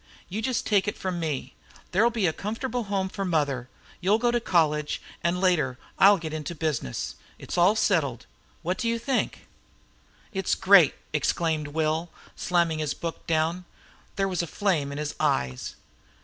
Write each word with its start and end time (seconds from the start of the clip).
You 0.29 0.41
just 0.41 0.65
take 0.65 0.85
this 0.85 0.97
from 0.97 1.19
me: 1.19 1.53
there'll 1.91 2.09
be 2.09 2.25
a 2.25 2.33
comfortable 2.33 2.85
home 2.85 3.07
for 3.07 3.23
mother, 3.23 3.69
you'll 3.99 4.17
go 4.17 4.31
to 4.31 4.39
college, 4.39 4.99
and 5.23 5.39
later 5.39 5.77
I'll 5.99 6.17
get 6.17 6.33
into 6.33 6.55
business. 6.55 7.13
It's 7.37 7.55
all 7.55 7.75
settled. 7.75 8.25
What 8.63 8.79
do 8.79 8.87
you 8.87 8.97
think 8.97 9.35
of 9.35 9.41
it?" 10.31 10.37
"It's 10.39 10.55
great!" 10.55 10.95
exclaimed 11.13 11.67
Will, 11.67 12.09
slamming 12.35 12.79
down 12.79 12.81
his 12.81 12.93
book. 12.95 13.27
There 14.15 14.27
was 14.27 14.41
a 14.41 14.47
flame 14.47 14.91
in 14.91 14.97
his 14.97 15.13
eyes. 15.19 15.75